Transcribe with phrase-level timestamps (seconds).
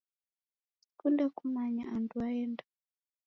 [0.79, 2.63] Sikunde kumanya andu waenda.